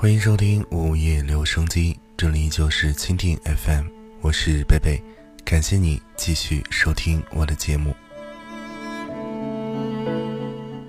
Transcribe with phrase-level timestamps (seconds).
[0.00, 3.84] 欢迎收听午夜留声机，这里就是蜻蜓 FM，
[4.22, 4.98] 我是贝贝，
[5.44, 7.94] 感谢你继续收听我的节目。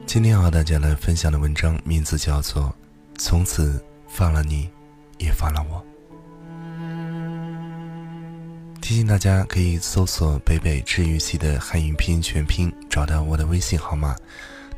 [0.05, 2.73] 今天和大家来分享的文章名字叫做
[3.19, 4.69] 《从此放了你，
[5.17, 5.83] 也放了我》。
[8.81, 14.15] 提醒大家可以搜索“北北治愈系”的汉语拼音全拼，找到我的微信号码。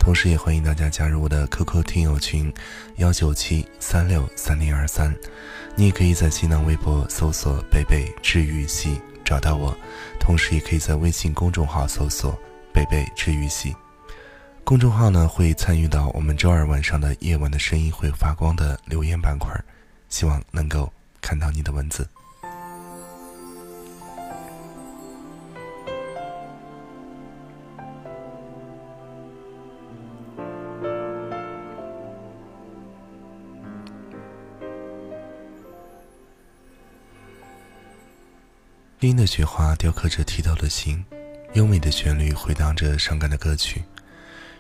[0.04, 2.54] 同时，也欢迎大家加入我的 QQ 听友群，
[2.98, 5.16] 幺九七三六三零二三。
[5.78, 9.74] 你也可以在新浪微博搜索“贝贝治愈系”找到我，
[10.20, 12.38] 同时也可以在微信公众号搜索
[12.74, 13.74] “贝贝治愈系”。
[14.66, 19.58] 公众号呢会参与到我们周二晚上的夜晚的声音会发光的留言板块，
[20.10, 22.06] 希望能够看到你的文字。
[39.04, 41.04] 冰的雪花雕刻着剔透的心，
[41.56, 43.84] 优美的旋律回荡着伤感的歌曲。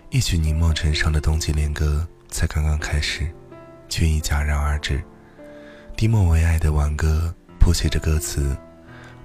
[0.09, 3.25] 一曲凝望尘上的冬季恋歌才刚刚开始，
[3.88, 5.02] 却已戛然而止。
[5.95, 8.53] 低墨为爱的挽歌谱写着歌词，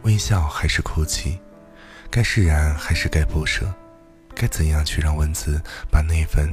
[0.03, 1.41] 微笑还是哭泣？
[2.09, 3.75] 该释然还是该不舍？
[4.37, 6.49] 该怎样去让文字把那份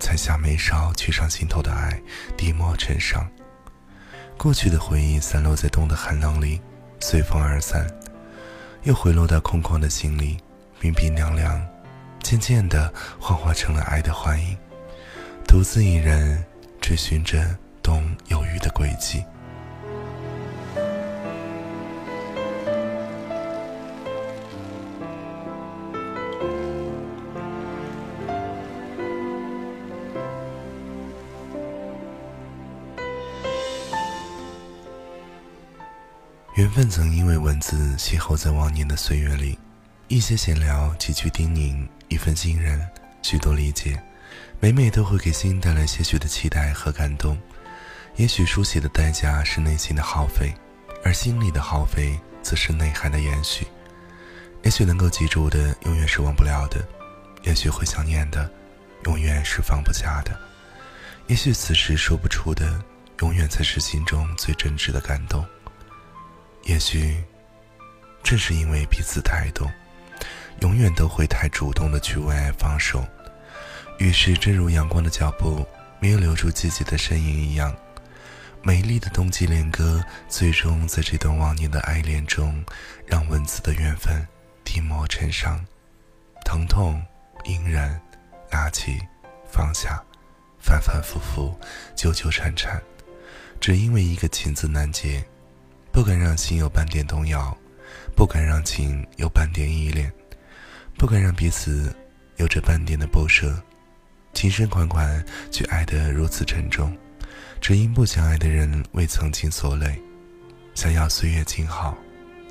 [0.00, 2.02] 才下眉梢去上心头的爱
[2.36, 3.30] 低墨尘上？
[4.36, 6.60] 过去的回忆散落在冬的寒冷里，
[6.98, 7.86] 随风而散。
[8.88, 10.38] 又回落到空旷的心里，
[10.80, 11.62] 冰冰凉凉，
[12.22, 14.56] 渐渐的幻化成了爱的幻影，
[15.46, 16.42] 独自一人
[16.80, 19.22] 追寻着冬忧郁的轨迹。
[36.78, 39.58] 缘分曾因为文字邂逅在往年的岁月里，
[40.06, 42.80] 一些闲聊，几句叮咛，一份信任，
[43.20, 44.00] 许多理解，
[44.60, 47.36] 每每都会给心带来些许的期待和感动。
[48.14, 50.54] 也许书写的代价是内心的耗费，
[51.02, 53.66] 而心里的耗费则是内涵的延续。
[54.62, 56.78] 也许能够记住的，永远是忘不了的；
[57.42, 58.48] 也许会想念的，
[59.06, 60.30] 永远是放不下的；
[61.26, 62.80] 也许此时说不出的，
[63.22, 65.44] 永远才是心中最真挚的感动。
[66.64, 67.16] 也许，
[68.22, 69.70] 正是因为彼此太懂，
[70.60, 73.06] 永远都会太主动的去为爱放手。
[73.98, 75.66] 于是，正如阳光的脚步
[75.98, 77.74] 没有留住自己的身影一样，
[78.62, 82.62] 美丽的冬季恋歌，最终在这段忘年的爱恋中，
[83.06, 84.26] 让文字的缘分
[84.62, 85.64] 低磨成伤，
[86.44, 87.02] 疼痛
[87.46, 88.00] 隐忍，
[88.50, 88.98] 拿起，
[89.50, 90.00] 放下，
[90.60, 91.58] 反反复复，
[91.96, 92.80] 纠纠缠缠，
[93.58, 95.24] 只因为一个情字难解。
[95.98, 97.58] 不敢让心有半点动摇，
[98.14, 100.08] 不敢让情有半点依恋，
[100.96, 101.92] 不敢让彼此
[102.36, 103.60] 有着半点的不舍，
[104.32, 106.96] 情深款款却爱得如此沉重，
[107.60, 110.00] 只因不想爱的人为曾经所累，
[110.72, 111.98] 想要岁月静好，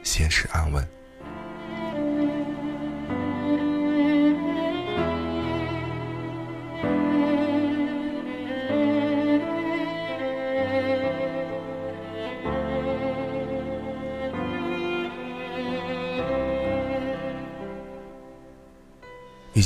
[0.03, 0.85] 现实安稳。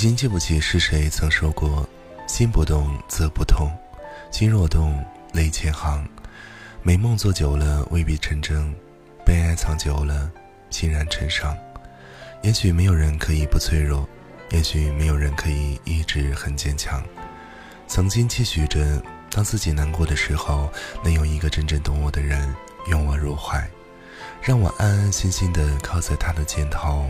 [0.01, 1.87] 已经记不起是谁曾说过
[2.25, 3.71] ：“心不动则不痛，
[4.31, 4.99] 心若动
[5.31, 6.03] 泪千行。”
[6.81, 8.73] 美梦做久了未必成真，
[9.23, 10.31] 被爱藏久了
[10.71, 11.55] 欣然成伤。
[12.41, 14.09] 也许没有人可以不脆弱，
[14.49, 16.99] 也许没有人可以一直很坚强。
[17.87, 20.67] 曾经期许着，当自己难过的时候，
[21.03, 22.51] 能有一个真正懂我的人
[22.87, 23.69] 拥我入怀，
[24.41, 27.05] 让我安安心心的靠在他的肩头，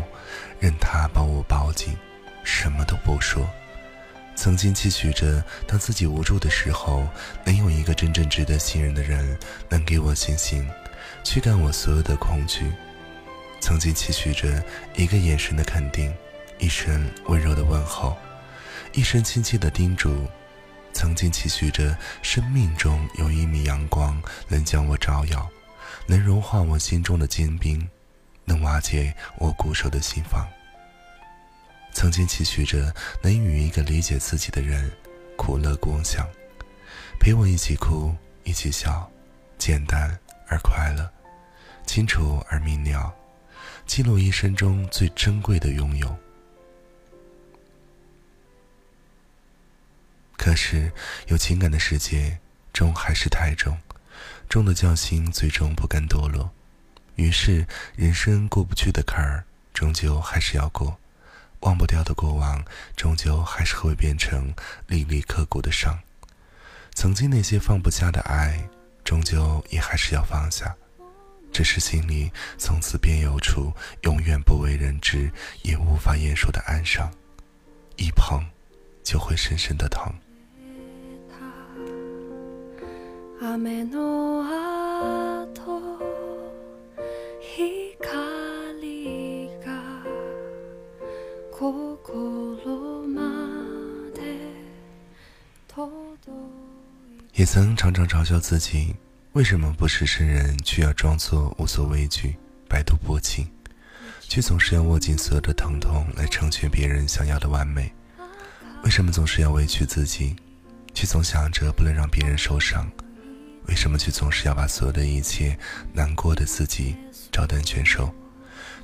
[0.60, 1.98] 任他把我抱紧。
[2.44, 3.48] 什么都不说，
[4.36, 7.08] 曾经期许着，当自己无助的时候，
[7.44, 9.38] 能有一个真正值得信任的人，
[9.70, 10.68] 能给我信心，
[11.24, 12.72] 驱赶我所有的恐惧。
[13.60, 14.64] 曾经期许着
[14.96, 16.12] 一个眼神的肯定，
[16.58, 18.18] 一声温柔的问候，
[18.94, 20.28] 一声亲切的叮嘱。
[20.94, 25.50] 曾经期许着生命中有一米阳光，能将我照耀，
[26.08, 27.88] 能融化我心中的坚冰，
[28.46, 30.48] 能瓦解我固守的心房。
[31.94, 34.92] 曾经期许着能与一个理解自己的人
[35.36, 36.28] 苦乐共享，
[37.20, 39.10] 陪我一起哭，一起笑，
[39.58, 40.18] 简单
[40.48, 41.10] 而快乐，
[41.86, 43.14] 清楚而明了，
[43.86, 46.16] 记录一生中最珍贵的拥有。
[50.38, 50.92] 可是，
[51.28, 52.40] 有情感的世界
[52.74, 53.78] 终还是太重，
[54.50, 56.52] 重的教心最终不甘堕落。
[57.16, 60.98] 于是，人生过不去的坎儿，终究还是要过；
[61.62, 62.64] 忘不掉的过往，
[62.96, 64.54] 终究还是会变成
[64.88, 65.98] 历历刻骨的伤。
[66.94, 68.68] 曾经那些放不下的爱，
[69.04, 70.76] 终究也还是要放下。
[71.52, 73.74] 只是心里从此便有处
[74.04, 75.30] 永远不为人知
[75.64, 77.12] 也无法言说的哀伤，
[77.98, 78.42] 一碰
[79.04, 80.12] 就会深深的疼。
[97.34, 98.96] 也曾常常嘲笑自己。
[99.34, 102.36] 为什么不是圣人，却要装作无所畏惧、
[102.68, 103.48] 百毒不侵，
[104.22, 107.94] 却总是要握紧所有的疼痛来成全别人想要的完美？
[108.84, 110.36] 为什么总是要委屈自己，
[110.96, 112.92] 却总想着不能让别人受伤？
[113.68, 115.56] 为什么却总是要把所有的一切
[115.94, 116.96] 难过的自己
[117.32, 118.12] 照单全收，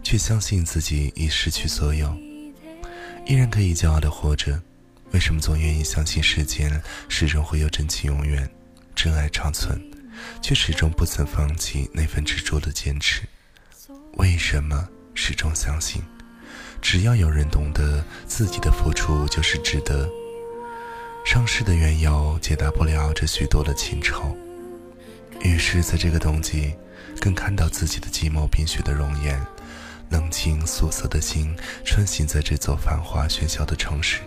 [0.04, 2.16] 却相信自己已失去所有，
[3.28, 4.58] 依然可以骄傲的活着？
[5.12, 8.50] 为什么总愿意相信世间始终会有真情永远，
[8.96, 9.78] 真爱长存？
[10.42, 13.24] 却始终不曾放弃那份执着的坚持。
[14.14, 16.02] 为什么始终相信，
[16.82, 20.10] 只要有人懂得自己的付出就是值得？
[21.26, 24.34] 上世的缘由解答不了这许多的情愁。
[25.42, 26.74] 于是，在这个冬季，
[27.20, 29.38] 更看到自己的寂寞冰雪的容颜，
[30.10, 34.22] 冷清素色的心穿行在这座繁华喧嚣的城市，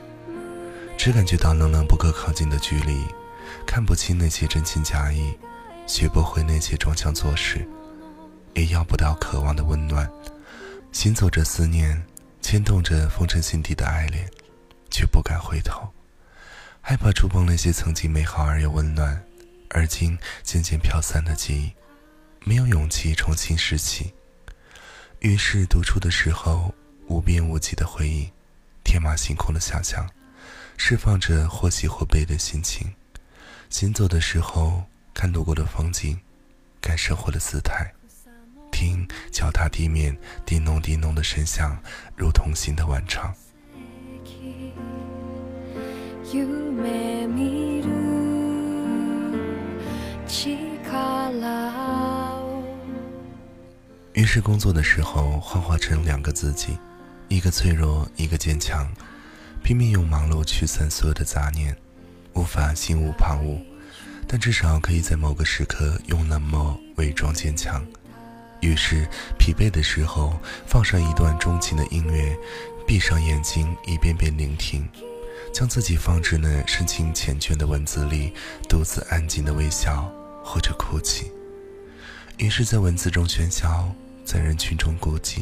[0.98, 3.04] 只感觉到冷冷不可靠近的距离，
[3.66, 5.36] 看不清那些真情假意。
[5.86, 7.66] 学不会那些装腔作势，
[8.54, 10.08] 也要不到渴望的温暖。
[10.92, 12.00] 行走着思念，
[12.40, 14.24] 牵动着封尘心底的爱恋，
[14.88, 15.92] 却不敢回头，
[16.80, 19.20] 害怕触碰那些曾经美好而又温暖，
[19.70, 21.72] 而今渐渐飘散的记忆，
[22.44, 24.14] 没有勇气重新拾起。
[25.20, 26.74] 于是独处的时候，
[27.06, 28.30] 无边无际的回忆，
[28.82, 30.08] 天马行空的想象，
[30.76, 32.92] 释放着或喜或悲的心情。
[33.68, 34.82] 行走的时候。
[35.12, 36.18] 看路过的风景，
[36.80, 37.92] 看生活的姿态，
[38.72, 41.76] 听脚踏地面叮咚叮咚的声响，
[42.16, 43.34] 如同心的晚唱。
[54.20, 56.76] 于是工作的时候，幻化成两个自己，
[57.28, 58.86] 一个脆弱，一个坚强，
[59.64, 61.74] 拼命用忙碌驱散所有的杂念，
[62.34, 63.64] 无法心无旁骛。
[64.28, 67.82] 但至少可以在某个时刻用冷漠伪装坚强。
[68.60, 69.08] 于是
[69.38, 72.36] 疲惫的时候，放上一段钟情的音乐，
[72.86, 74.86] 闭上眼睛一遍遍聆听，
[75.50, 78.34] 将自己放置那深情缱绻的文字里，
[78.68, 80.12] 独自安静的微笑
[80.44, 81.32] 或者哭泣。
[82.36, 83.90] 于是，在文字中喧嚣，
[84.30, 85.40] 在人群中孤寂。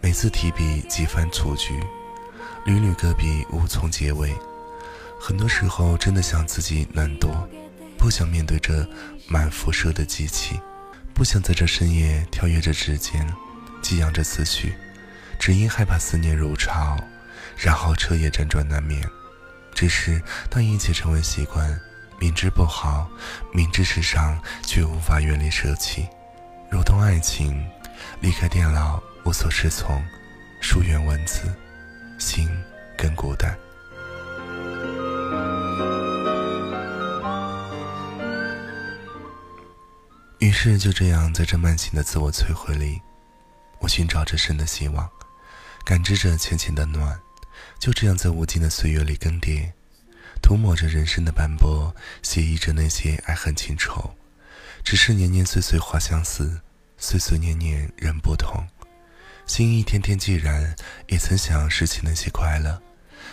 [0.00, 1.78] 每次提笔几番雏菊，
[2.64, 4.34] 屡屡搁笔无从结尾。
[5.20, 7.46] 很多时候，真的想自己难躲。
[7.98, 8.88] 不想面对这
[9.28, 10.58] 满辐射的机器，
[11.12, 13.30] 不想在这深夜跳跃着指尖，
[13.82, 14.72] 激扬着思绪，
[15.38, 16.96] 只因害怕思念如潮，
[17.58, 19.06] 然后彻夜辗转难眠。
[19.74, 21.78] 只是当一切成为习惯，
[22.18, 23.06] 明知不好，
[23.52, 26.08] 明知世上却无法远离舍弃，
[26.70, 27.62] 如同爱情，
[28.20, 30.02] 离开电脑无所适从，
[30.60, 31.42] 疏远文字，
[32.18, 32.48] 心
[32.96, 33.56] 更孤单。
[40.38, 43.00] 于是就这样，在这慢行的自我摧毁里，
[43.78, 45.08] 我寻找着生的希望，
[45.84, 47.18] 感知着浅浅的暖。
[47.78, 49.70] 就这样，在无尽的岁月里更迭，
[50.42, 54.14] 涂抹着人生的斑驳，写意着那些爱恨情仇。
[54.84, 56.60] 只是年年岁岁花相似，
[57.02, 58.64] 岁岁年年人不同。
[59.44, 60.72] 心一天天寂然，
[61.08, 62.80] 也曾想拾起那些快乐，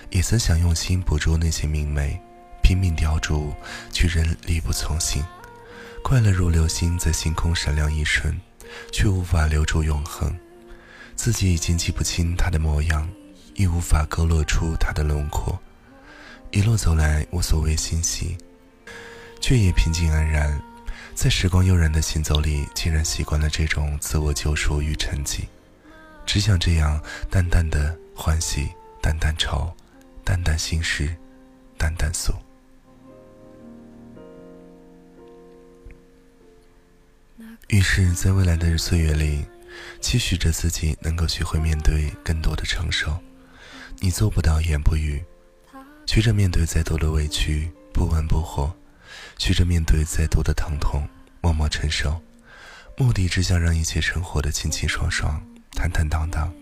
[0.10, 2.20] 也曾想用心捕捉那些明媚，
[2.64, 3.54] 拼命雕琢，
[3.92, 5.24] 却仍力不从心。
[6.04, 8.36] 快乐如流星，在星空闪亮一瞬，
[8.92, 10.36] 却无法留住永恒。
[11.16, 13.08] 自己已经记不清它的模样，
[13.54, 15.58] 亦无法勾勒出它的轮廓。
[16.50, 18.36] 一路走来，无所谓欣喜，
[19.40, 20.60] 却也平静安然。
[21.20, 25.42] 在时光悠然的行走里，竟然习惯了这种自我救赎与沉寂。
[26.26, 26.98] 只想这样
[27.30, 28.70] 淡淡的欢喜，
[29.02, 29.70] 淡淡愁，
[30.24, 31.14] 淡淡心事，
[31.78, 32.32] 淡淡诉。
[37.68, 39.44] 于是，在未来的岁月里，
[40.00, 43.20] 期许着自己能够学会面对更多的承受。
[44.00, 45.22] 你做不到言不语，
[46.06, 48.72] 学着面对再多的委屈，不温不火；
[49.40, 51.08] 学着面对再多的疼痛，
[51.42, 52.22] 默默承受，
[52.98, 55.42] 目的只想让一切生活的清清爽爽、
[55.72, 56.54] 坦坦荡荡，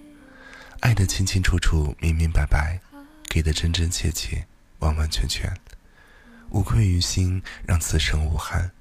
[0.82, 2.80] 爱的清清楚楚、明明白白，
[3.28, 4.46] 给的真真切切、
[4.78, 5.52] 完完全全，
[6.52, 8.72] 无愧于心，让此生无憾。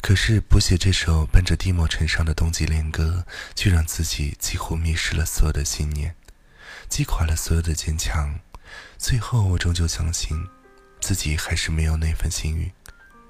[0.00, 6.14] 可是不写这首伴着低墨尘上的冬季恋歌，却让自己几乎迷失了所有的信念，
[6.88, 8.40] 击垮了所有的坚强。
[8.96, 10.48] 最后，我终究相信，
[11.00, 12.70] 自己还是没有那份幸运。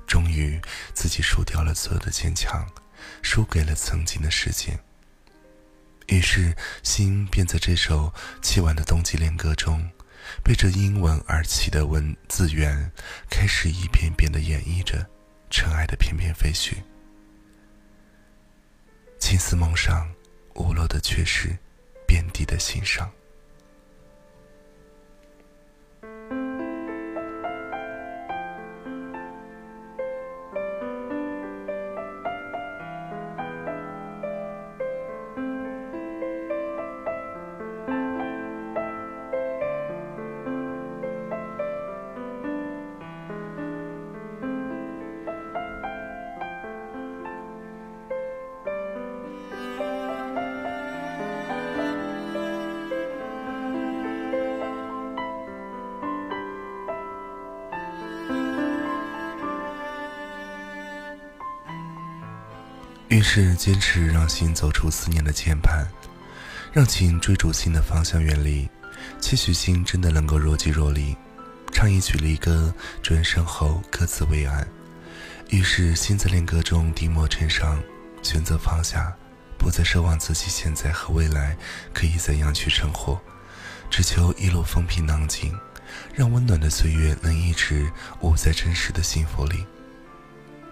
[0.09, 0.61] 终于，
[0.95, 2.67] 自己输掉了所有的坚强，
[3.23, 4.77] 输给了曾经的时间。
[6.07, 8.13] 于是，心便在这首
[8.43, 9.91] 凄婉的冬季恋歌中，
[10.43, 12.91] 被这英文而起的文字源
[13.29, 15.07] 开始一遍遍的演绎着
[15.51, 16.73] 尘埃的翩翩飞絮。
[19.19, 20.11] 青丝梦上，
[20.55, 21.55] 无落的却是
[22.07, 23.11] 遍地的心伤。
[63.19, 65.85] 于是坚持让心走出思念的牵绊，
[66.73, 68.71] 让情追逐心的方向远离，
[69.19, 71.17] 期许心真的能够若即若离，
[71.73, 72.73] 唱一曲离歌，
[73.03, 74.65] 转身后各自为安。
[75.49, 77.83] 于是心在恋歌中低墨尘上，
[78.23, 79.13] 选择放下，
[79.59, 81.57] 不再奢望自己现在和未来
[81.93, 83.21] 可以怎样去生活，
[83.91, 85.53] 只求一路风平浪静，
[86.15, 89.67] 让温暖的岁月能一直捂在真实的幸福里。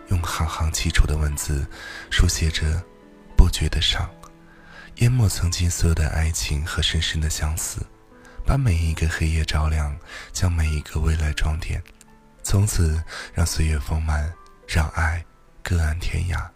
[0.08, 1.66] 用行行凄楚的文字，
[2.10, 2.82] 书写着
[3.36, 4.08] 不觉的伤，
[4.96, 7.84] 淹没曾经所有的爱情和深深的相思，
[8.44, 9.96] 把每一个黑夜照亮，
[10.32, 11.82] 将每一个未来装点，
[12.42, 13.02] 从此
[13.34, 14.32] 让岁月丰满，
[14.66, 15.24] 让爱
[15.62, 16.48] 各安天涯。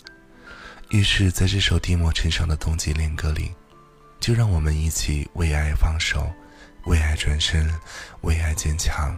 [0.91, 3.55] 于是，在这首低墨尘上的冬季恋歌里，
[4.21, 6.31] 就让我们一起为爱放手，
[6.87, 7.69] 为爱转身，
[8.23, 9.17] 为爱坚强，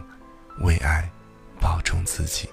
[0.61, 1.09] 为爱
[1.59, 2.49] 保重自己。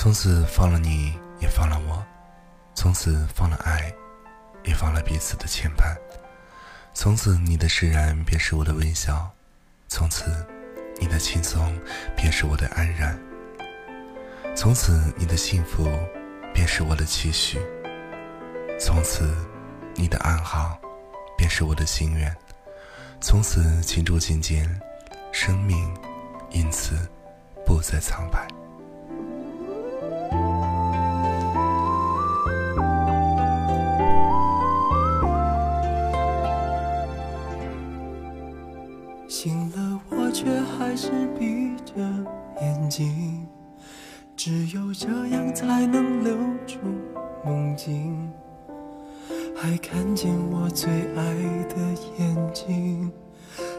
[0.00, 2.00] 从此放了你，也放了我；
[2.72, 3.92] 从此放了爱，
[4.62, 5.92] 也放了彼此的牵绊；
[6.94, 9.28] 从此你的释然便是我的微笑；
[9.88, 10.46] 从此
[11.00, 11.76] 你的轻松
[12.16, 13.18] 便是我的安然；
[14.54, 15.90] 从此你的幸福
[16.54, 17.58] 便是我的期许；
[18.78, 19.34] 从此
[19.96, 20.78] 你的暗号
[21.36, 22.30] 便是我的心愿；
[23.20, 24.80] 从此情住心间，
[25.32, 25.92] 生命
[26.50, 26.96] 因此
[27.66, 28.46] 不再苍白。
[44.36, 46.34] 只有这样才能留
[46.66, 46.78] 住
[47.44, 48.30] 梦境，
[49.56, 51.34] 还看见我最爱
[51.68, 51.76] 的
[52.18, 53.10] 眼睛，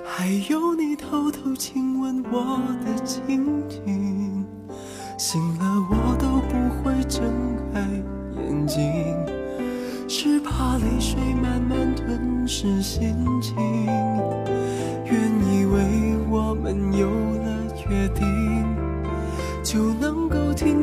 [0.05, 4.45] 还有你偷偷亲吻我的情景。
[5.17, 7.23] 醒了，我都不会睁
[7.73, 7.79] 开
[8.41, 9.15] 眼睛，
[10.07, 13.55] 是怕泪水慢慢吞噬心情。
[15.05, 18.58] 原以为我们有了约定，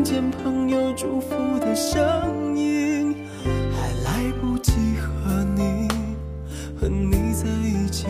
[0.08, 3.12] 见朋友祝福的声音，
[3.74, 4.70] 还来不及
[5.00, 5.88] 和你
[6.80, 8.06] 和你在一起，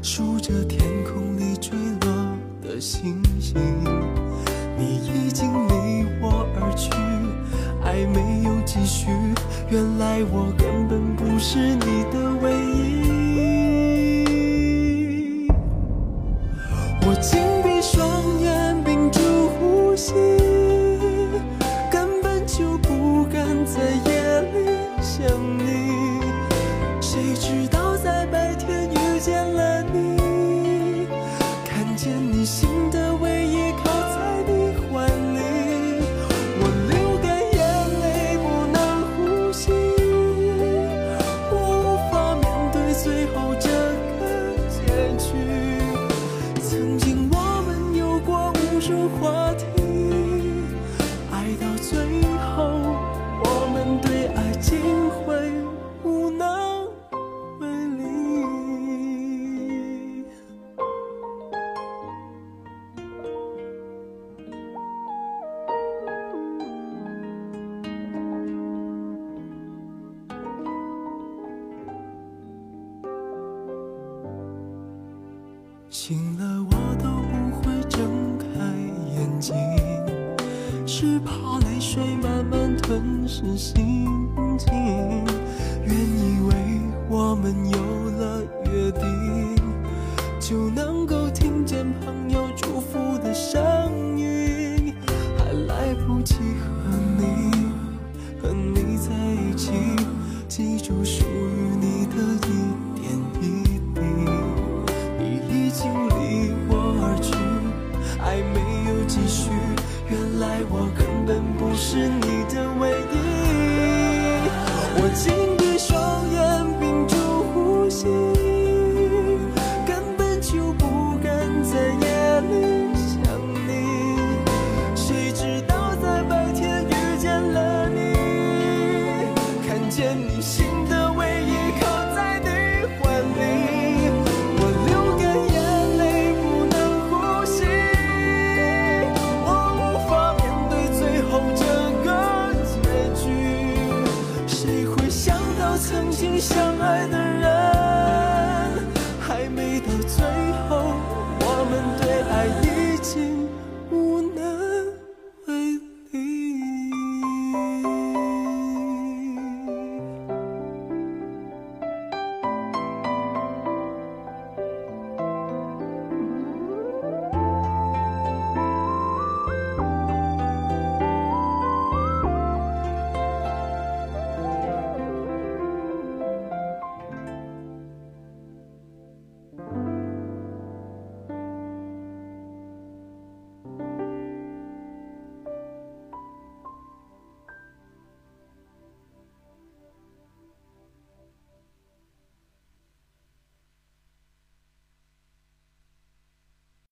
[0.00, 2.10] 数着天空里坠落
[2.62, 3.60] 的星星。
[4.78, 6.90] 你已经离我而去，
[7.84, 9.08] 爱没有继续。
[9.68, 12.27] 原来我根本不是你的
[76.00, 78.46] 醒了我都不会睁开
[79.16, 79.56] 眼睛，
[80.86, 84.06] 是怕泪水慢慢吞噬心
[84.56, 84.72] 情。
[85.84, 86.54] 原以为
[87.10, 87.78] 我们有
[88.12, 89.56] 了约定，
[90.38, 93.60] 就能够听见朋友祝福的声
[94.16, 94.94] 音，
[95.36, 97.50] 还来不及和你
[98.40, 99.72] 和你在一起，
[100.46, 102.37] 记住属于你的